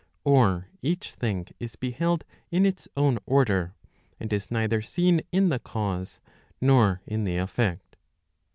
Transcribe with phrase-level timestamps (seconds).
[0.23, 3.75] Or each thing is beheld in its own order,
[4.19, 6.19] and is neither seen in the cause
[6.59, 7.97] nor in the effect.